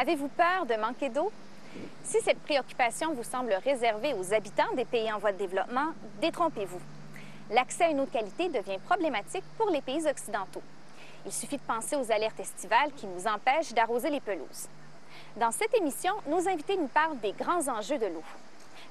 Avez-vous 0.00 0.28
peur 0.28 0.64
de 0.64 0.74
manquer 0.74 1.08
d'eau? 1.08 1.32
Si 2.04 2.20
cette 2.20 2.38
préoccupation 2.42 3.14
vous 3.14 3.24
semble 3.24 3.52
réservée 3.64 4.14
aux 4.14 4.32
habitants 4.32 4.72
des 4.76 4.84
pays 4.84 5.12
en 5.12 5.18
voie 5.18 5.32
de 5.32 5.38
développement, 5.38 5.88
détrompez-vous. 6.20 6.80
L'accès 7.50 7.86
à 7.86 7.88
une 7.88 7.98
eau 7.98 8.04
de 8.04 8.10
qualité 8.10 8.48
devient 8.48 8.78
problématique 8.86 9.42
pour 9.56 9.70
les 9.70 9.80
pays 9.80 10.06
occidentaux. 10.06 10.62
Il 11.26 11.32
suffit 11.32 11.56
de 11.56 11.62
penser 11.62 11.96
aux 11.96 12.12
alertes 12.12 12.38
estivales 12.38 12.92
qui 12.96 13.08
nous 13.08 13.26
empêchent 13.26 13.72
d'arroser 13.72 14.10
les 14.10 14.20
pelouses. 14.20 14.68
Dans 15.36 15.50
cette 15.50 15.74
émission, 15.74 16.12
nos 16.28 16.48
invités 16.48 16.76
nous 16.76 16.86
parlent 16.86 17.18
des 17.18 17.32
grands 17.32 17.66
enjeux 17.66 17.98
de 17.98 18.06
l'eau. 18.06 18.22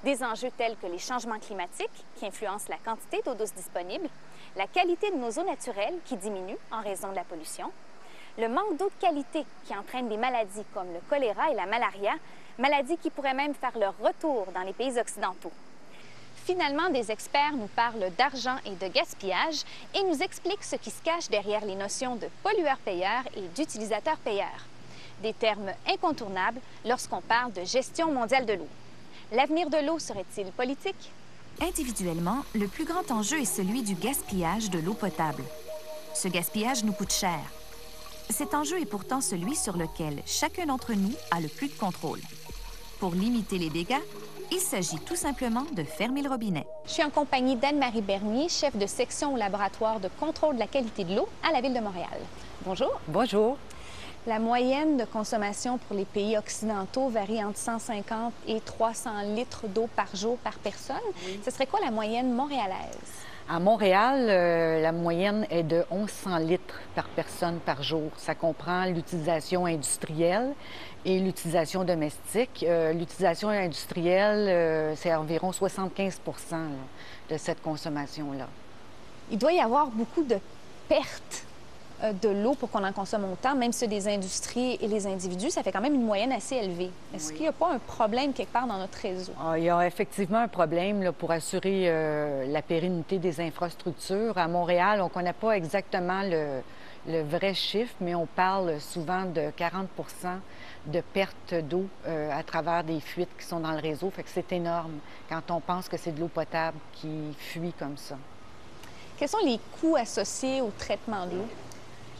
Des 0.03 0.21
enjeux 0.25 0.51
tels 0.57 0.75
que 0.75 0.87
les 0.87 0.99
changements 0.99 1.39
climatiques, 1.39 2.05
qui 2.17 2.25
influencent 2.25 2.67
la 2.67 2.79
quantité 2.83 3.21
d'eau 3.23 3.33
douce 3.33 3.53
disponible, 3.53 4.09
la 4.57 4.67
qualité 4.67 5.09
de 5.11 5.15
nos 5.15 5.31
eaux 5.31 5.45
naturelles, 5.45 5.99
qui 6.03 6.17
diminue 6.17 6.57
en 6.69 6.81
raison 6.81 7.11
de 7.11 7.15
la 7.15 7.23
pollution, 7.23 7.71
le 8.37 8.49
manque 8.49 8.77
d'eau 8.77 8.89
de 8.89 9.01
qualité, 9.01 9.45
qui 9.65 9.75
entraîne 9.75 10.09
des 10.09 10.17
maladies 10.17 10.65
comme 10.73 10.93
le 10.93 10.99
choléra 11.09 11.51
et 11.51 11.55
la 11.55 11.65
malaria, 11.65 12.13
maladies 12.57 12.97
qui 12.97 13.09
pourraient 13.09 13.33
même 13.33 13.53
faire 13.53 13.77
leur 13.77 13.93
retour 13.99 14.47
dans 14.53 14.61
les 14.61 14.73
pays 14.73 14.97
occidentaux. 14.99 15.51
Finalement, 16.45 16.89
des 16.89 17.11
experts 17.11 17.53
nous 17.53 17.67
parlent 17.67 18.09
d'argent 18.17 18.55
et 18.65 18.75
de 18.75 18.87
gaspillage 18.87 19.63
et 19.93 20.03
nous 20.03 20.21
expliquent 20.21 20.63
ce 20.63 20.77
qui 20.77 20.91
se 20.91 21.01
cache 21.01 21.27
derrière 21.29 21.65
les 21.65 21.75
notions 21.75 22.15
de 22.15 22.27
pollueur-payeur 22.41 23.23
et 23.35 23.47
d'utilisateur-payeur. 23.55 24.65
Des 25.21 25.33
termes 25.33 25.71
incontournables 25.87 26.61
lorsqu'on 26.85 27.21
parle 27.21 27.51
de 27.51 27.65
gestion 27.65 28.13
mondiale 28.13 28.45
de 28.45 28.53
l'eau. 28.53 28.67
L'avenir 29.33 29.69
de 29.69 29.85
l'eau 29.85 29.99
serait-il 29.99 30.51
politique? 30.51 31.11
Individuellement, 31.59 32.45
le 32.53 32.67
plus 32.67 32.85
grand 32.85 33.11
enjeu 33.11 33.41
est 33.41 33.45
celui 33.45 33.81
du 33.81 33.95
gaspillage 33.95 34.69
de 34.69 34.79
l'eau 34.79 34.93
potable. 34.93 35.43
Ce 36.13 36.27
gaspillage 36.27 36.83
nous 36.83 36.93
coûte 36.93 37.11
cher. 37.11 37.39
Cet 38.29 38.53
enjeu 38.53 38.79
est 38.79 38.85
pourtant 38.85 39.21
celui 39.21 39.55
sur 39.55 39.77
lequel 39.77 40.21
chacun 40.25 40.65
d'entre 40.65 40.93
nous 40.93 41.13
a 41.31 41.39
le 41.39 41.47
plus 41.47 41.69
de 41.69 41.73
contrôle. 41.73 42.19
Pour 42.99 43.15
limiter 43.15 43.57
les 43.57 43.69
dégâts, 43.69 44.01
il 44.51 44.59
s'agit 44.59 44.99
tout 44.99 45.15
simplement 45.15 45.65
de 45.73 45.83
fermer 45.83 46.21
le 46.21 46.29
robinet. 46.29 46.67
Je 46.85 46.91
suis 46.91 47.03
en 47.03 47.09
compagnie 47.09 47.55
d'Anne-Marie 47.55 48.01
Bernier, 48.01 48.49
chef 48.49 48.75
de 48.75 48.85
section 48.85 49.33
au 49.33 49.37
laboratoire 49.37 49.99
de 49.99 50.09
contrôle 50.19 50.55
de 50.55 50.59
la 50.59 50.67
qualité 50.67 51.03
de 51.03 51.15
l'eau 51.15 51.27
à 51.47 51.53
la 51.53 51.61
Ville 51.61 51.73
de 51.73 51.79
Montréal. 51.79 52.19
Bonjour. 52.65 52.99
Bonjour. 53.07 53.57
La 54.25 54.39
moyenne 54.39 54.97
de 54.97 55.05
consommation 55.05 55.77
pour 55.77 55.95
les 55.95 56.05
pays 56.05 56.37
occidentaux 56.37 57.07
varie 57.07 57.43
entre 57.43 57.57
150 57.57 58.33
et 58.47 58.59
300 58.59 59.35
litres 59.35 59.67
d'eau 59.67 59.87
par 59.95 60.13
jour 60.13 60.37
par 60.39 60.59
personne. 60.59 60.97
Ce 61.45 61.51
serait 61.51 61.67
quoi 61.67 61.79
la 61.79 61.91
moyenne 61.91 62.33
montréalaise? 62.33 62.97
À 63.49 63.61
Montréal, 63.61 64.27
euh, 64.29 64.81
la 64.81 64.91
moyenne 64.91 65.47
est 65.49 65.63
de 65.63 65.85
1100 65.89 66.37
litres 66.39 66.81
par 66.95 67.05
personne 67.07 67.59
par 67.59 67.81
jour. 67.81 68.11
Ça 68.17 68.35
comprend 68.35 68.83
l'utilisation 68.87 69.65
industrielle 69.65 70.53
et 71.05 71.17
l'utilisation 71.21 71.85
domestique. 71.85 72.65
Euh, 72.67 72.91
l'utilisation 72.91 73.47
industrielle, 73.47 74.49
euh, 74.49 74.95
c'est 74.97 75.15
environ 75.15 75.53
75 75.53 76.19
là, 76.51 76.57
de 77.29 77.37
cette 77.37 77.61
consommation-là. 77.61 78.49
Il 79.31 79.37
doit 79.37 79.53
y 79.53 79.61
avoir 79.61 79.87
beaucoup 79.87 80.23
de 80.23 80.39
pertes 80.89 81.46
de 82.03 82.29
l'eau 82.29 82.53
pour 82.53 82.69
qu'on 82.69 82.83
en 82.83 82.91
consomme 82.91 83.25
autant, 83.31 83.55
même 83.55 83.73
ceux 83.73 83.87
des 83.87 84.07
industries 84.07 84.77
et 84.81 84.87
les 84.87 85.07
individus, 85.07 85.49
ça 85.49 85.63
fait 85.63 85.71
quand 85.71 85.81
même 85.81 85.95
une 85.95 86.05
moyenne 86.05 86.31
assez 86.31 86.55
élevée. 86.55 86.91
Est-ce 87.15 87.31
qu'il 87.31 87.41
n'y 87.41 87.47
a 87.47 87.53
pas 87.53 87.71
un 87.73 87.79
problème 87.79 88.33
quelque 88.33 88.51
part 88.51 88.67
dans 88.67 88.77
notre 88.77 88.97
réseau? 88.99 89.33
Ah, 89.39 89.57
il 89.57 89.63
y 89.63 89.69
a 89.69 89.85
effectivement 89.85 90.39
un 90.39 90.47
problème 90.47 91.01
là, 91.01 91.11
pour 91.11 91.31
assurer 91.31 91.85
euh, 91.87 92.45
la 92.47 92.61
pérennité 92.61 93.17
des 93.17 93.41
infrastructures. 93.41 94.37
À 94.37 94.47
Montréal, 94.47 95.01
on 95.01 95.05
ne 95.05 95.09
connaît 95.09 95.33
pas 95.33 95.57
exactement 95.57 96.21
le, 96.21 96.61
le, 97.07 97.23
vrai 97.23 97.53
chiffre, 97.53 97.95
mais 97.99 98.13
on 98.13 98.27
parle 98.27 98.79
souvent 98.79 99.25
de 99.25 99.49
40% 99.57 99.85
de 100.85 101.01
perte 101.01 101.53
d'eau 101.67 101.85
euh, 102.07 102.29
à 102.31 102.43
travers 102.43 102.83
des 102.83 102.99
fuites 102.99 103.35
qui 103.39 103.45
sont 103.45 103.59
dans 103.59 103.71
le 103.71 103.79
réseau. 103.81 104.09
Fait 104.11 104.23
que 104.23 104.29
c'est 104.29 104.51
énorme 104.51 104.99
quand 105.29 105.49
on 105.49 105.59
pense 105.59 105.89
que 105.89 105.97
c'est 105.97 106.11
de 106.11 106.19
l'eau 106.19 106.29
potable 106.29 106.77
qui 106.93 107.33
fuit 107.37 107.73
comme 107.73 107.97
ça. 107.97 108.17
Quels 109.17 109.29
sont 109.29 109.43
les 109.43 109.59
coûts 109.81 109.95
associés 109.95 110.61
au 110.61 110.71
traitement 110.77 111.25
de 111.25 111.37
l'eau? 111.37 111.47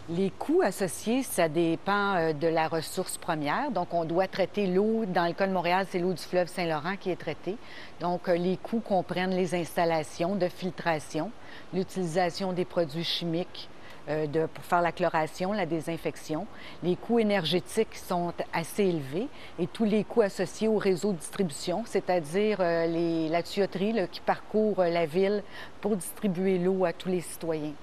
Les 0.09 0.29
coûts 0.29 0.62
associés, 0.62 1.22
ça 1.22 1.50
dépend 1.50 2.16
euh, 2.16 2.31
de 2.31 2.47
la 2.47 2.69
ressource 2.69 3.18
première. 3.18 3.72
Donc, 3.72 3.94
on 3.94 4.06
doit 4.06 4.29
traiter 4.29 4.66
l'eau. 4.66 5.03
Dans 5.06 5.25
le 5.25 5.34
cas 5.34 5.47
de 5.47 5.51
Montréal, 5.51 5.85
c'est 5.90 6.00
l'eau 6.00 6.13
du 6.13 6.23
fleuve 6.23 6.47
Saint-Laurent 6.47 6.95
qui 6.97 7.12
est 7.12 7.18
traitée. 7.18 7.57
Donc, 8.00 8.29
euh, 8.29 8.38
les 8.38 8.56
coûts 8.56 8.79
comprennent 8.79 9.35
les 9.35 9.53
installations 9.53 10.38
de 10.38 10.47
filtration, 10.47 11.29
l'utilisation 11.73 12.53
des 12.53 12.63
produits 12.63 13.03
chimiques 13.03 13.68
euh, 14.07 14.47
pour 14.53 14.63
faire 14.63 14.81
la 14.81 14.94
chloration, 14.94 15.51
la 15.51 15.66
désinfection. 15.66 16.47
Les 16.84 16.95
coûts 16.95 17.19
énergétiques 17.19 17.97
sont 17.97 18.31
assez 18.53 18.85
élevés 18.85 19.28
et 19.59 19.68
tous 19.68 19.84
les 19.84 20.06
coûts 20.06 20.22
associés 20.22 20.69
au 20.69 20.78
réseau 20.78 21.12
de 21.12 21.18
distribution, 21.18 21.84
c'est-à-dire 21.85 22.59
la 22.59 23.44
tuyauterie 23.44 24.07
qui 24.09 24.22
parcourt 24.22 24.84
la 24.84 25.06
ville 25.06 25.44
pour 25.81 25.97
distribuer 25.97 26.59
l'eau 26.59 26.85
à 26.85 26.94
tous 26.94 27.09
les 27.09 27.19
citoyens. 27.19 27.74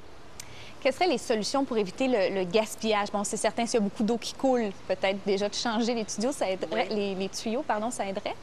Quelles 0.84 0.92
seraient 0.92 1.08
les 1.08 1.16
solutions 1.16 1.64
pour 1.64 1.78
éviter 1.78 2.08
le, 2.08 2.44
gaspillage? 2.44 3.10
Bon, 3.10 3.24
c'est 3.24 3.38
certain, 3.38 3.64
s'il 3.64 3.80
y 3.80 3.82
a 3.82 3.86
beaucoup 3.86 4.02
d'eau 4.02 4.18
qui 4.18 4.34
coule, 4.34 4.70
peut-être 4.86 5.16
déjà 5.24 5.48
de 5.48 5.54
changer 5.54 5.94
les 5.94 6.04
tuyaux, 6.04 6.30
ça 6.30 6.46
aiderait, 6.46 6.88
les, 6.90 7.28
tuyaux, 7.30 7.64
pardon, 7.66 7.90
ça 7.90 8.04
aiderait. 8.04 8.34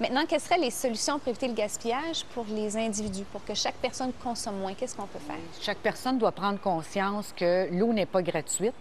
Maintenant, 0.00 0.24
quelles 0.28 0.40
seraient 0.40 0.58
les 0.58 0.72
solutions 0.72 1.20
pour 1.20 1.28
éviter 1.28 1.46
le 1.46 1.54
gaspillage 1.54 2.24
pour 2.34 2.46
les 2.50 2.76
individus, 2.76 3.22
pour 3.30 3.44
que 3.44 3.54
chaque 3.54 3.76
personne 3.76 4.10
consomme 4.24 4.56
moins? 4.56 4.74
Qu'est-ce 4.74 4.96
qu'on 4.96 5.06
peut 5.06 5.20
faire? 5.20 5.36
Chaque 5.60 5.78
personne 5.78 6.18
doit 6.18 6.32
prendre 6.32 6.58
conscience 6.60 7.32
que 7.36 7.68
l'eau 7.70 7.92
n'est 7.92 8.06
pas 8.06 8.22
gratuite. 8.22 8.74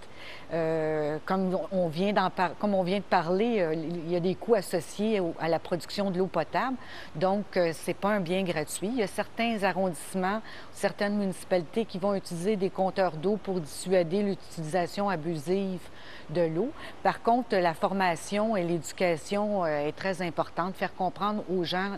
Euh, 0.53 1.17
comme, 1.25 1.57
on 1.71 1.87
vient 1.89 2.13
comme 2.59 2.73
on 2.73 2.83
vient 2.83 2.99
de 2.99 3.03
parler, 3.03 3.59
euh, 3.59 3.73
il 3.73 4.11
y 4.11 4.15
a 4.15 4.19
des 4.19 4.35
coûts 4.35 4.55
associés 4.55 5.21
à 5.39 5.49
la 5.49 5.59
production 5.59 6.11
de 6.11 6.19
l'eau 6.19 6.27
potable. 6.27 6.77
Donc, 7.15 7.57
euh, 7.57 7.71
c'est 7.73 7.83
ce 7.83 7.89
n'est 7.89 7.95
pas 7.95 8.09
un 8.09 8.21
bien 8.21 8.43
gratuit. 8.43 8.87
Il 8.87 8.95
y 8.95 9.03
a 9.03 9.07
certains 9.07 9.61
arrondissements, 9.63 10.41
certaines 10.71 11.17
municipalités 11.17 11.83
qui 11.85 11.99
vont 11.99 12.15
utiliser 12.15 12.55
des 12.55 12.69
compteurs 12.69 13.02
d'eau 13.11 13.37
pour 13.37 13.59
dissuader 13.59 14.23
l'utilisation 14.23 15.09
abusive 15.09 15.81
de 16.29 16.41
l'eau. 16.41 16.71
Par 17.03 17.21
contre, 17.21 17.55
la 17.55 17.73
formation 17.73 18.55
et 18.55 18.63
l'éducation 18.63 19.65
est 19.65 19.91
très 19.91 20.21
importante, 20.21 20.75
faire 20.75 20.95
comprendre 20.95 21.43
aux 21.51 21.63
gens 21.63 21.97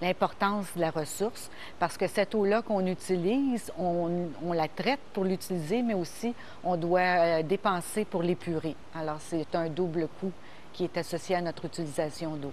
l'importance 0.00 0.66
de 0.74 0.80
la 0.80 0.90
ressource, 0.90 1.50
parce 1.78 1.96
que 1.96 2.06
cette 2.06 2.34
eau-là 2.34 2.62
qu'on 2.62 2.86
utilise, 2.86 3.70
on, 3.78 4.28
on, 4.44 4.52
la 4.52 4.68
traite 4.68 5.00
pour 5.12 5.24
l'utiliser, 5.24 5.82
mais 5.82 5.94
aussi 5.94 6.34
on 6.64 6.76
doit 6.76 7.42
dépenser 7.42 8.04
pour 8.04 8.22
l'épurer. 8.22 8.74
Alors, 8.94 9.18
c'est 9.20 9.54
un 9.54 9.68
double 9.68 10.08
coût 10.20 10.32
qui 10.72 10.84
est 10.84 10.96
associé 10.96 11.36
à 11.36 11.40
notre 11.40 11.66
utilisation 11.66 12.36
d'eau. 12.36 12.52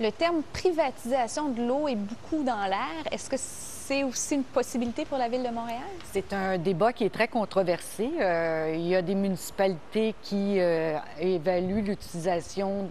Le 0.00 0.10
terme 0.10 0.42
privatisation 0.52 1.50
de 1.50 1.62
l'eau 1.62 1.86
est 1.86 1.94
beaucoup 1.94 2.42
dans 2.42 2.64
l'air. 2.66 3.12
Est-ce 3.12 3.30
que 3.30 3.36
c'est 3.86 4.02
aussi 4.02 4.36
une 4.36 4.44
possibilité 4.44 5.04
pour 5.04 5.18
la 5.18 5.28
Ville 5.28 5.42
de 5.42 5.50
Montréal? 5.50 5.82
C'est 6.12 6.32
un 6.32 6.56
débat 6.56 6.92
qui 6.92 7.04
est 7.04 7.12
très 7.12 7.28
controversé. 7.28 8.10
Euh, 8.18 8.72
il 8.74 8.86
y 8.86 8.96
a 8.96 9.02
des 9.02 9.14
municipalités 9.14 10.14
qui 10.22 10.58
euh, 10.58 10.96
évaluent 11.20 11.82
l'utilisation, 11.82 12.88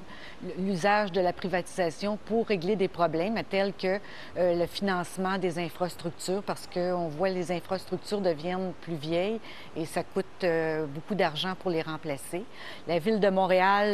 l'usage 0.60 1.12
de 1.12 1.20
la 1.20 1.34
privatisation 1.34 2.20
pour 2.26 2.46
régler 2.46 2.76
des 2.76 2.88
problèmes 2.88 3.42
tels 3.50 3.74
que 3.74 4.00
euh, 4.38 4.56
le 4.56 4.68
financement 4.68 5.40
des 5.40 5.58
infrastructures, 5.58 6.44
parce 6.44 6.68
qu'on 6.72 7.08
voit 7.08 7.30
les 7.30 7.52
infrastructures 7.52 8.22
deviennent 8.22 8.74
plus 8.82 8.96
vieilles 8.96 9.40
et 9.76 9.86
ça 9.86 10.04
coûte 10.04 10.46
beaucoup 10.94 11.16
d'argent 11.16 11.56
pour 11.60 11.72
les 11.72 11.82
remplacer. 11.82 12.44
La 12.88 13.00
Ville 13.00 13.20
de 13.20 13.30
Montréal, 13.30 13.88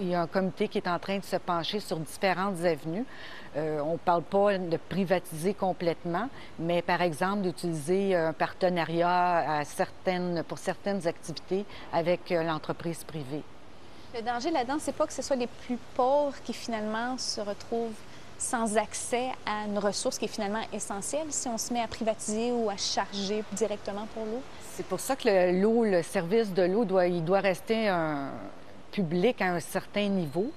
il 0.00 0.08
y 0.08 0.14
a 0.14 0.22
un 0.22 0.26
comité 0.26 0.66
qui 0.66 0.78
est 0.78 0.88
en 0.88 0.98
train 0.98 1.18
de 1.18 1.24
se 1.24 1.36
pencher 1.36 1.78
sur 1.78 1.98
différentes 1.98 2.64
avenues. 2.64 3.04
Euh, 3.56 3.80
on 3.80 3.92
ne 3.92 3.98
parle 3.98 4.22
pas 4.22 4.58
de 4.58 4.76
privatiser 4.76 5.54
complètement, 5.54 6.28
mais 6.58 6.82
par 6.82 7.02
exemple 7.02 7.42
d'utiliser 7.42 8.14
un 8.14 8.32
partenariat 8.32 9.62
pour 10.46 10.58
certaines 10.58 11.06
activités 11.06 11.64
avec 11.92 12.32
euh, 12.32 12.42
l'entreprise 12.42 13.04
privée. 13.04 13.42
Le 14.14 14.22
danger 14.22 14.50
là-dedans, 14.50 14.78
c'est 14.78 14.94
pas 14.94 15.06
que 15.06 15.12
ce 15.12 15.22
soit 15.22 15.36
les 15.36 15.46
plus 15.46 15.78
pauvres 15.94 16.36
qui 16.44 16.52
finalement 16.52 17.18
se 17.18 17.40
retrouvent 17.40 17.92
sans 18.38 18.76
accès 18.76 19.28
à 19.44 19.66
une 19.66 19.78
ressource 19.78 20.18
qui 20.18 20.26
est 20.26 20.28
finalement 20.28 20.62
essentielle 20.72 21.26
si 21.30 21.48
on 21.48 21.58
se 21.58 21.72
met 21.72 21.82
à 21.82 21.88
privatiser 21.88 22.52
ou 22.52 22.70
à 22.70 22.76
charger 22.76 23.42
directement 23.52 24.06
pour 24.14 24.24
l'eau? 24.24 24.40
C'est 24.74 24.86
pour 24.86 25.00
ça 25.00 25.16
que 25.16 25.60
l'eau, 25.60 25.84
le, 25.84 26.02
service 26.02 26.54
de 26.54 26.62
l'eau, 26.62 26.84
doit, 26.84 27.08
il 27.08 27.24
doit 27.24 27.40
rester 27.40 27.88
un, 27.88 28.30
public 28.98 29.40
à 29.40 29.52
un 29.54 29.60
certain 29.60 30.08
niveau 30.08 30.50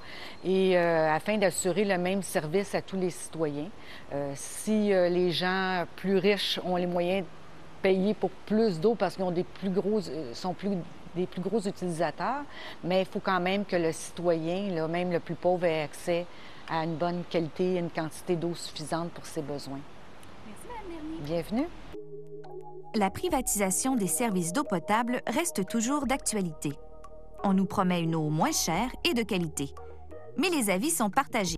et 0.44 0.76
euh, 0.76 1.14
afin 1.14 1.38
d'assurer 1.38 1.86
le 1.86 2.00
même 2.00 2.24
service 2.24 2.74
à 2.74 2.82
tous 2.82 2.98
les 2.98 3.12
citoyens. 3.12 3.70
Euh, 4.14 4.34
si 4.36 4.92
euh, 4.92 5.10
les 5.10 5.30
gens 5.30 5.86
plus 5.96 6.18
riches 6.18 6.60
ont 6.64 6.76
les 6.76 6.88
moyens 6.88 7.22
de 7.22 7.28
payer 7.84 8.16
pour 8.16 8.32
plus 8.48 8.80
d'eau 8.80 8.96
parce 8.96 9.16
qu'ils 9.16 9.26
ont 9.26 9.32
des 9.32 9.44
plus 9.44 9.70
gros, 9.70 10.02
sont 10.34 10.56
plus, 10.56 10.72
des 11.16 11.28
plus 11.28 11.42
gros 11.42 11.60
utilisateurs, 11.60 12.44
mais 12.84 13.02
il 13.02 13.06
faut 13.06 13.20
quand 13.20 13.40
même 13.40 13.64
que 13.64 13.76
le 13.76 13.92
citoyen, 13.92 14.74
là, 14.74 14.88
même 14.88 15.12
le 15.12 15.20
plus 15.20 15.36
pauvre, 15.36 15.66
ait 15.66 15.84
accès 15.84 16.26
à 16.68 16.84
une 16.84 16.96
bonne 16.96 17.22
qualité, 17.30 17.76
une 17.76 17.92
quantité 17.92 18.36
d'eau 18.36 18.56
suffisante 18.56 19.12
pour 19.12 19.26
ses 19.28 19.44
besoins. 19.44 19.82
Merci, 20.48 20.84
Mme 20.90 21.26
Bienvenue. 21.26 21.68
La 22.96 23.12
privatisation 23.12 23.96
des 23.96 24.08
services 24.08 24.52
d'eau 24.52 24.64
potable 24.64 25.22
reste 25.28 25.68
toujours 25.68 26.08
d'actualité. 26.08 26.72
On 27.44 27.54
nous 27.54 27.66
promet 27.66 28.02
une 28.02 28.16
eau 28.16 28.30
moins 28.30 28.52
chère 28.52 28.90
et 29.04 29.14
de 29.14 29.24
qualité. 29.24 29.74
Mais 30.38 30.50
les 30.50 30.70
avis 30.70 30.92
sont 30.92 31.10
partagés. 31.10 31.58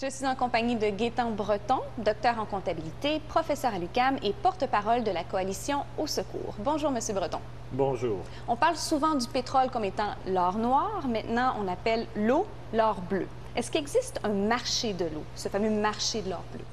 Je 0.00 0.10
suis 0.10 0.26
en 0.26 0.34
compagnie 0.34 0.76
de 0.76 0.90
Gaétan 0.90 1.30
Breton, 1.30 1.80
docteur 1.96 2.38
en 2.38 2.44
comptabilité, 2.44 3.18
professeur 3.28 3.72
à 3.72 3.78
l'UCAM 3.78 4.18
et 4.22 4.34
porte-parole 4.34 5.04
de 5.04 5.10
la 5.10 5.24
coalition 5.24 5.84
Au 5.96 6.06
Secours. 6.06 6.54
Bonjour, 6.58 6.90
Monsieur 6.90 7.14
Breton. 7.14 7.40
Bonjour. 7.72 8.18
On 8.46 8.56
parle 8.56 8.76
souvent 8.76 9.14
du 9.14 9.26
pétrole 9.26 9.70
comme 9.70 9.84
étant 9.84 10.14
l'or 10.28 10.58
noir. 10.58 11.08
Maintenant, 11.08 11.54
on 11.58 11.66
appelle 11.66 12.06
l'eau 12.14 12.46
l'or 12.74 13.00
bleu. 13.00 13.26
Est-ce 13.56 13.70
qu'il 13.70 13.80
existe 13.80 14.20
un 14.22 14.34
marché 14.34 14.92
de 14.92 15.06
l'eau, 15.06 15.24
ce 15.34 15.48
fameux 15.48 15.70
marché 15.70 16.20
de 16.20 16.28
l'or 16.28 16.42
bleu? 16.52 16.64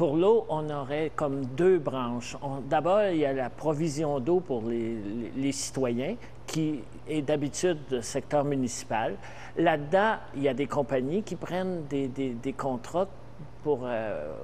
Pour 0.00 0.16
l'eau, 0.16 0.46
on 0.48 0.70
aurait 0.70 1.12
comme 1.14 1.44
deux 1.44 1.78
branches. 1.78 2.34
D'abord, 2.70 3.02
il 3.10 3.18
y 3.18 3.26
a 3.26 3.34
la 3.34 3.50
provision 3.50 4.18
d'eau 4.18 4.40
pour 4.40 4.62
les, 4.62 5.52
citoyens, 5.52 6.16
qui 6.50 6.80
est 7.08 7.22
d'habitude 7.22 8.02
secteur 8.02 8.44
municipal. 8.44 9.14
Là-dedans, 9.56 10.16
il 10.34 10.42
y 10.42 10.48
a 10.48 10.54
des 10.54 10.66
compagnies 10.66 11.22
qui 11.22 11.36
prennent 11.36 11.84
des, 11.86 12.54
contrats 12.58 13.06
pour, 13.62 13.82
euh, 13.84 14.34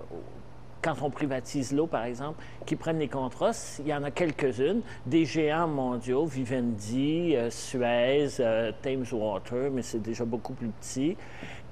quand 0.80 0.94
on 1.02 1.10
privatise 1.10 1.72
l'eau, 1.72 1.88
par 1.88 2.04
exemple, 2.04 2.40
qui 2.64 2.76
prennent 2.76 3.00
les 3.00 3.08
contrats. 3.08 3.50
Il 3.80 3.88
y 3.88 3.94
en 3.94 4.04
a 4.04 4.12
quelques-unes, 4.12 4.82
des 5.04 5.24
géants 5.24 5.66
mondiaux, 5.66 6.26
Vivendi, 6.26 7.34
euh, 7.34 7.50
Suez, 7.50 8.28
euh, 8.38 8.70
Thames 8.80 9.06
Water, 9.10 9.72
mais 9.72 9.82
c'est 9.82 9.98
déjà 9.98 10.24
beaucoup 10.24 10.52
plus 10.52 10.68
petit. 10.68 11.16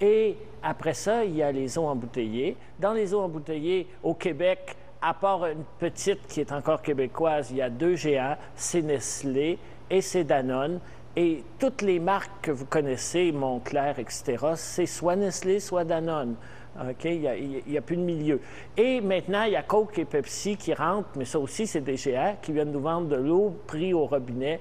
Et 0.01 0.37
après 0.65 0.95
ça, 0.95 1.25
il 1.25 1.37
y 1.37 1.45
a 1.45 1.53
les 1.53 1.79
eaux 1.79 1.87
embouteillées. 1.87 2.57
Dans 2.81 2.93
les 2.93 3.15
eaux 3.15 3.21
embouteillées, 3.21 3.87
au 4.03 4.15
Québec, 4.15 4.75
à 5.01 5.15
part 5.15 5.45
une 5.45 5.65
petite 5.79 6.27
qui 6.27 6.41
est 6.41 6.51
encore 6.51 6.83
québécoise, 6.83 7.53
il 7.53 7.59
y 7.59 7.63
a 7.63 7.71
deux 7.71 7.95
géants, 7.95 8.37
c'est 8.57 8.83
Nestlé 8.83 9.59
et 9.91 10.01
c'est 10.01 10.25
Danone. 10.25 10.81
Et 11.17 11.45
toutes 11.61 11.83
les 11.83 12.01
marques 12.01 12.43
que 12.43 12.51
vous 12.51 12.67
connaissez, 12.67 13.31
Montclair, 13.31 13.99
etc., 13.99 14.37
c'est 14.57 14.87
soit 14.87 15.15
Nestlé, 15.15 15.61
soit 15.61 15.85
Danone. 15.85 16.35
OK? 16.81 17.05
Il 17.05 17.63
n'y 17.67 17.79
a, 17.79 17.83
plus 17.83 17.97
de 17.97 18.03
milieu. 18.03 18.41
Et 18.77 19.01
maintenant, 19.01 19.45
il 19.45 19.53
y 19.53 19.57
a 19.57 19.63
Coke 19.63 19.99
et 19.99 20.05
Pepsi 20.05 20.57
qui 20.57 20.75
rentrent, 20.75 21.11
mais 21.17 21.25
ça 21.25 21.39
aussi, 21.39 21.69
c'est 21.69 21.83
des 21.83 21.95
GR 21.95 22.41
qui 22.43 22.53
viennent 22.53 22.73
nous 22.73 22.81
vendre 22.81 23.09
de 23.09 23.17
l'eau 23.17 23.57
pris 23.67 23.95
au 23.95 24.07
robinet 24.07 24.61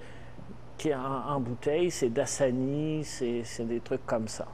qui 0.77 0.89
est 0.89 0.95
en, 0.95 1.39
bouteille. 1.39 1.89
C'est 1.89 2.09
Dasani, 2.09 3.03
c'est 3.03 3.67
des 3.67 3.79
trucs 3.79 4.05
comme 4.05 4.27
ça. 4.27 4.45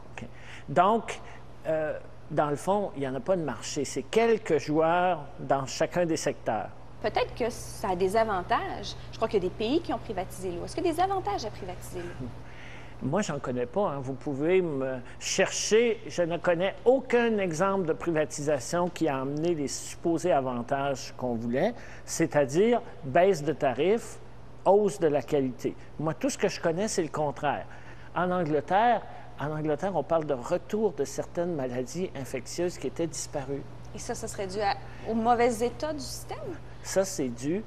Donc, 0.70 1.20
euh, 1.68 1.98
dans 2.32 2.50
le 2.50 2.56
fond, 2.56 2.92
il 2.96 3.02
n'y 3.02 3.08
en 3.08 3.16
a 3.16 3.20
pas 3.20 3.36
de 3.36 3.44
marché. 3.44 3.84
C'est 3.86 4.04
quelques 4.04 4.60
joueurs 4.60 5.26
dans 5.40 5.66
chacun 5.66 6.06
des 6.06 6.18
secteurs. 6.18 6.70
Peut-être 7.02 7.34
que 7.36 7.50
ça 7.50 7.90
a 7.90 7.96
des 7.96 8.16
avantages. 8.18 8.96
Je 9.12 9.18
crois 9.18 9.28
qu'il 9.28 9.42
y 9.42 9.46
a 9.46 9.50
des 9.50 9.56
pays 9.56 9.82
qui 9.82 9.94
ont 9.94 9.98
privatisé 9.98 10.52
l'eau. 10.52 10.66
Est-ce 10.66 10.76
qu'il 10.76 10.86
y 10.86 10.90
a 10.90 10.94
des 10.94 11.00
avantages 11.00 11.46
à 11.46 11.50
privatiser 11.50 12.00
l'eau? 12.00 12.28
Moi, 13.02 13.22
j'en 13.22 13.40
connais 13.40 13.66
pas. 13.66 13.92
Hein. 13.92 14.00
Vous 14.02 14.14
pouvez 14.14 14.62
me 14.62 14.98
chercher. 15.20 16.02
Je 16.08 16.22
ne 16.22 16.38
connais 16.38 16.76
aucun 16.84 17.38
exemple 17.38 17.86
de 17.86 17.94
privatisation 17.94 18.90
qui 18.90 19.08
a 19.08 19.22
amené 19.22 19.56
les 19.56 19.70
supposés 19.70 20.34
avantages 20.34 21.14
qu'on 21.16 21.36
voulait, 21.36 21.74
c'est-à-dire 22.04 22.82
baisse 23.06 23.42
de 23.42 23.54
tarifs, 23.54 24.20
hausse 24.66 25.00
de 25.00 25.08
la 25.08 25.22
qualité. 25.22 25.76
Moi, 25.98 26.14
tout 26.14 26.30
ce 26.30 26.38
que 26.38 26.50
je 26.50 26.60
connais, 26.60 26.90
c'est 26.90 27.04
le 27.04 27.08
contraire. 27.08 27.66
En 28.14 28.30
Angleterre, 28.32 29.02
en 29.40 29.52
Angleterre, 29.52 29.96
on 29.96 30.04
parle 30.04 30.26
de 30.26 30.34
retour 30.34 30.92
de 30.92 31.06
certaines 31.06 31.56
maladies 31.56 32.10
infectieuses 32.14 32.78
qui 32.78 32.88
étaient 32.88 33.08
disparues. 33.08 33.64
Et 33.96 34.00
ça, 34.00 34.16
ça 34.16 34.28
serait 34.28 34.48
dû 34.48 34.60
au 35.08 35.14
mauvais 35.14 35.66
état 35.66 35.94
du 35.94 36.00
système? 36.00 36.38
Ça, 36.84 37.06
c'est 37.06 37.30
dû 37.30 37.64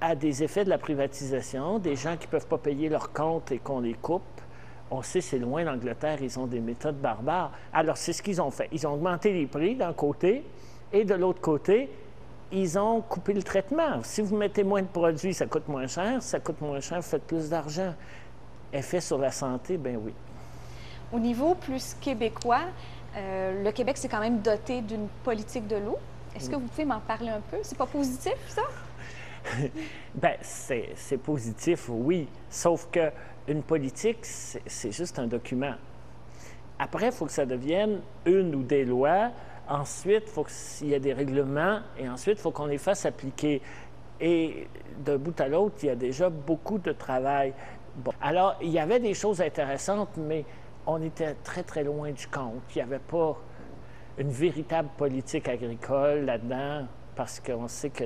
à 0.00 0.14
des 0.14 0.42
effets 0.42 0.64
de 0.64 0.70
la 0.70 0.78
privatisation, 0.78 1.78
des 1.78 1.94
gens 1.94 2.16
qui 2.16 2.26
ne 2.26 2.30
peuvent 2.30 2.46
pas 2.46 2.58
payer 2.58 2.88
leurs 2.88 3.12
comptes 3.12 3.52
et 3.52 3.58
qu'on 3.58 3.80
les 3.80 3.94
coupe. 3.94 4.22
On 4.90 5.02
sait, 5.02 5.20
c'est 5.20 5.38
loin 5.38 5.62
l'Angleterre, 5.62 6.18
ils 6.22 6.38
ont 6.38 6.46
des 6.46 6.60
méthodes 6.60 6.98
barbares. 7.00 7.52
Alors, 7.72 7.96
c'est 7.96 8.12
ce 8.12 8.22
qu'ils 8.22 8.40
ont 8.40 8.50
fait. 8.50 8.68
Ils 8.72 8.86
ont 8.86 8.94
augmenté 8.94 9.32
les 9.32 9.46
prix 9.46 9.76
d'un 9.76 9.92
côté 9.92 10.44
et 10.92 11.04
de 11.04 11.14
l'autre 11.14 11.40
côté, 11.40 11.90
ils 12.50 12.78
ont 12.78 13.00
coupé 13.00 13.32
le 13.32 13.42
traitement. 13.42 14.02
Si 14.02 14.22
vous 14.22 14.36
mettez 14.36 14.64
moins 14.64 14.82
de 14.82 14.88
produits, 14.88 15.34
ça 15.34 15.46
coûte 15.46 15.68
moins 15.68 15.86
cher. 15.86 16.22
ça 16.22 16.40
coûte 16.40 16.60
moins 16.60 16.80
cher, 16.80 16.96
vous 16.96 17.08
faites 17.08 17.26
plus 17.26 17.48
d'argent. 17.48 17.94
Effet 18.72 19.00
sur 19.00 19.18
la 19.18 19.30
santé, 19.30 19.76
ben 19.76 19.96
oui. 20.02 20.12
Au 21.12 21.18
niveau 21.18 21.54
plus 21.54 21.94
québécois, 22.00 22.62
euh, 23.16 23.62
le 23.64 23.72
Québec 23.72 23.96
s'est 23.96 24.08
quand 24.08 24.20
même 24.20 24.40
doté 24.40 24.82
d'une 24.82 25.08
politique 25.24 25.66
de 25.66 25.76
l'eau. 25.76 25.98
Est-ce 26.36 26.48
que 26.48 26.54
vous 26.54 26.66
pouvez 26.66 26.84
m'en 26.84 27.00
parler 27.00 27.28
un 27.28 27.40
peu? 27.40 27.58
C'est 27.62 27.76
pas 27.76 27.86
positif, 27.86 28.36
ça? 28.48 28.62
Bien, 30.14 30.34
c'est 30.42 31.18
positif, 31.22 31.88
oui. 31.88 32.28
Sauf 32.48 32.88
que 32.90 33.10
une 33.48 33.62
politique, 33.62 34.18
c'est 34.22 34.92
juste 34.92 35.18
un 35.18 35.26
document. 35.26 35.74
Après, 36.78 37.06
il 37.06 37.12
faut 37.12 37.26
que 37.26 37.32
ça 37.32 37.46
devienne 37.46 38.00
une 38.24 38.54
ou 38.54 38.62
des 38.62 38.84
lois. 38.84 39.32
Ensuite, 39.68 40.24
il 40.26 40.30
faut 40.30 40.44
qu'il 40.44 40.88
y 40.88 40.94
ait 40.94 41.00
des 41.00 41.12
règlements. 41.12 41.80
Et 41.98 42.08
ensuite, 42.08 42.38
il 42.38 42.40
faut 42.40 42.52
qu'on 42.52 42.66
les 42.66 42.78
fasse 42.78 43.04
appliquer. 43.06 43.60
Et 44.20 44.68
d'un 44.98 45.16
bout 45.16 45.38
à 45.40 45.48
l'autre, 45.48 45.76
il 45.82 45.86
y 45.86 45.90
a 45.90 45.96
déjà 45.96 46.30
beaucoup 46.30 46.78
de 46.78 46.92
travail. 46.92 47.52
Bon. 47.96 48.12
Alors, 48.20 48.56
il 48.62 48.70
y 48.70 48.78
avait 48.78 49.00
des 49.00 49.14
choses 49.14 49.40
intéressantes, 49.40 50.16
mais 50.16 50.44
on 50.86 51.02
était 51.02 51.34
très, 51.44 51.62
très 51.62 51.84
loin 51.84 52.10
du 52.10 52.26
compte. 52.26 52.62
Il 52.74 52.78
n'y 52.78 52.82
avait 52.82 52.98
pas 52.98 53.36
une 54.18 54.30
véritable 54.30 54.88
politique 54.96 55.48
agricole 55.48 56.24
là-dedans 56.24 56.86
parce 57.14 57.40
qu'on 57.40 57.68
sait 57.68 57.90
que 57.90 58.04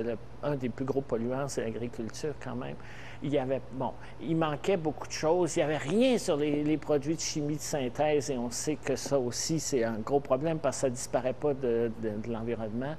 des 0.57 0.69
plus 0.69 0.85
gros 0.85 1.01
polluants, 1.01 1.47
c'est 1.47 1.63
l'agriculture 1.63 2.33
quand 2.43 2.55
même. 2.55 2.75
Il 3.23 3.31
y 3.31 3.37
avait, 3.37 3.61
bon, 3.73 3.93
manquait 4.21 4.77
beaucoup 4.77 5.07
de 5.07 5.13
choses. 5.13 5.55
Il 5.55 5.59
n'y 5.59 5.63
avait 5.63 5.77
rien 5.77 6.17
sur 6.17 6.37
les, 6.37 6.77
produits 6.77 7.15
de 7.15 7.21
chimie 7.21 7.55
de 7.55 7.61
synthèse 7.61 8.29
et 8.29 8.37
on 8.37 8.51
sait 8.51 8.75
que 8.75 8.95
ça 8.95 9.17
aussi, 9.17 9.59
c'est 9.59 9.83
un 9.83 9.99
gros 9.99 10.19
problème 10.19 10.59
parce 10.59 10.77
que 10.77 10.81
ça 10.81 10.89
ne 10.89 10.95
disparaît 10.95 11.33
pas 11.33 11.53
de, 11.53 11.91
l'environnement. 12.27 12.95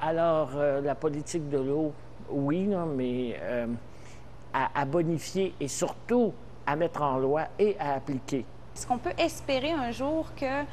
Alors, 0.00 0.50
euh, 0.56 0.80
la 0.80 0.96
politique 0.96 1.48
de 1.48 1.58
l'eau, 1.58 1.92
oui, 2.28 2.68
mais 2.96 3.36
euh, 3.40 3.66
à 4.52 4.84
bonifier 4.84 5.54
et 5.60 5.68
surtout 5.68 6.32
à 6.66 6.76
mettre 6.76 7.02
en 7.02 7.18
loi 7.18 7.44
et 7.58 7.76
à 7.78 7.94
appliquer. 7.94 8.44
Est-ce 8.74 8.86
qu'on 8.86 8.98
peut 8.98 9.12
espérer 9.18 9.70
un 9.72 9.90
jour 9.90 10.26
que 10.34 10.64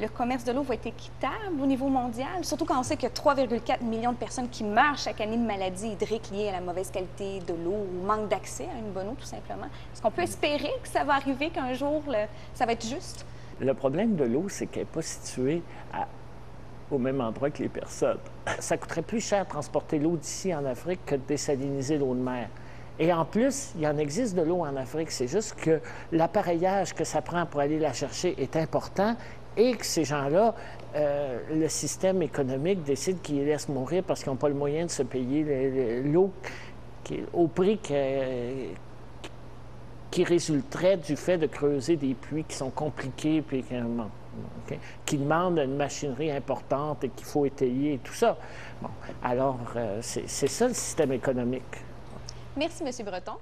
le 0.00 0.06
commerce 0.06 0.44
de 0.44 0.52
l'eau 0.52 0.62
va 0.62 0.74
être 0.74 0.86
équitable 0.86 1.60
au 1.60 1.66
niveau 1.66 1.88
mondial, 1.88 2.44
surtout 2.44 2.64
quand 2.64 2.78
on 2.78 2.84
sait 2.84 2.96
qu'il 2.96 3.08
y 3.08 3.12
a 3.12 3.14
3,4 3.14 3.82
millions 3.82 4.12
de 4.12 4.16
personnes 4.16 4.48
qui 4.48 4.62
meurent 4.62 4.96
chaque 4.96 5.20
année 5.20 5.36
de 5.36 5.42
maladies 5.42 5.88
hydriques 5.88 6.30
liées 6.30 6.48
à 6.50 6.52
la 6.52 6.60
mauvaise 6.60 6.90
qualité 6.90 7.40
de 7.40 7.54
l'eau 7.54 7.74
ou 7.74 8.06
manque 8.06 8.28
d'accès 8.28 8.68
à 8.72 8.78
une 8.78 8.92
bonne 8.92 9.08
eau, 9.08 9.16
tout 9.18 9.26
simplement. 9.26 9.66
Est-ce 9.92 10.00
qu'on 10.00 10.12
peut 10.12 10.22
espérer 10.22 10.70
que 10.82 10.88
ça 10.88 11.02
va 11.02 11.14
arriver, 11.14 11.50
qu'un 11.50 11.72
jour, 11.72 12.04
ça 12.54 12.64
va 12.64 12.72
être 12.72 12.86
juste? 12.86 13.26
Le 13.58 13.74
problème 13.74 14.14
de 14.14 14.24
l'eau, 14.24 14.48
c'est 14.48 14.66
qu'elle 14.66 14.82
n'est 14.82 14.88
pas 14.88 15.02
située 15.02 15.62
au 16.92 16.98
même 16.98 17.20
endroit 17.20 17.50
que 17.50 17.62
les 17.62 17.68
personnes. 17.68 18.18
Ça 18.60 18.76
coûterait 18.76 19.02
plus 19.02 19.20
cher 19.20 19.46
transporter 19.48 19.98
l'eau 19.98 20.16
d'ici 20.16 20.54
en 20.54 20.64
Afrique 20.64 21.04
que 21.04 21.16
de 21.16 21.22
désaliniser 21.26 21.98
l'eau 21.98 22.14
de 22.14 22.20
mer. 22.20 22.48
Et 22.98 23.12
en 23.12 23.24
plus, 23.24 23.72
il 23.78 23.86
en 23.86 23.96
existe 23.96 24.34
de 24.34 24.42
l'eau 24.42 24.60
en 24.60 24.74
Afrique. 24.76 25.10
C'est 25.10 25.28
juste 25.28 25.54
que 25.54 25.80
l'appareillage 26.12 26.94
que 26.94 27.04
ça 27.04 27.22
prend 27.22 27.46
pour 27.46 27.60
aller 27.60 27.78
la 27.78 27.92
chercher 27.92 28.34
est 28.42 28.56
important 28.56 29.14
et 29.56 29.74
que 29.74 29.86
ces 29.86 30.04
gens-là, 30.04 30.54
euh, 30.94 31.38
le 31.52 31.68
système 31.68 32.22
économique 32.22 32.82
décide 32.82 33.20
qu'ils 33.20 33.44
laissent 33.44 33.68
mourir 33.68 34.02
parce 34.04 34.22
qu'ils 34.22 34.30
n'ont 34.30 34.36
pas 34.36 34.48
le 34.48 34.54
moyen 34.54 34.86
de 34.86 34.90
se 34.90 35.02
payer 35.02 36.02
l'eau 36.04 36.32
au 37.32 37.48
prix 37.48 37.78
qui 40.10 40.24
résulterait 40.24 40.96
du 40.96 41.16
fait 41.16 41.38
de 41.38 41.46
creuser 41.46 41.96
des 41.96 42.14
puits 42.14 42.44
qui 42.44 42.56
sont 42.56 42.70
compliqués 42.70 43.42
puis 43.42 43.64
qui 45.04 45.18
demandent 45.18 45.58
une 45.58 45.76
machinerie 45.76 46.30
importante 46.30 47.04
et 47.04 47.08
qu'il 47.08 47.26
faut 47.26 47.44
étayer 47.46 47.94
et 47.94 47.98
tout 47.98 48.14
ça. 48.14 48.36
Bon, 48.80 48.90
alors, 49.22 49.58
euh, 49.76 49.98
c'est 50.02 50.28
ça 50.28 50.68
le 50.68 50.74
système 50.74 51.12
économique. 51.12 51.82
Merci, 52.58 52.82
M. 52.82 53.04
Breton. 53.04 53.38